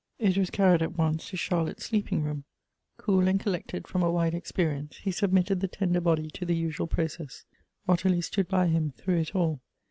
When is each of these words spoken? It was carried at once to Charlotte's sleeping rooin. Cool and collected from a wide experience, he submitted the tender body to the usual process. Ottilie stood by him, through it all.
It 0.17 0.35
was 0.35 0.49
carried 0.49 0.81
at 0.81 0.97
once 0.97 1.29
to 1.29 1.37
Charlotte's 1.37 1.85
sleeping 1.85 2.23
rooin. 2.23 2.43
Cool 2.97 3.27
and 3.27 3.39
collected 3.39 3.87
from 3.87 4.01
a 4.01 4.09
wide 4.11 4.33
experience, 4.33 4.97
he 4.97 5.11
submitted 5.11 5.59
the 5.59 5.67
tender 5.67 6.01
body 6.01 6.27
to 6.31 6.43
the 6.43 6.55
usual 6.55 6.87
process. 6.87 7.45
Ottilie 7.87 8.21
stood 8.21 8.47
by 8.47 8.65
him, 8.65 8.89
through 8.97 9.19
it 9.19 9.35
all. 9.35 9.61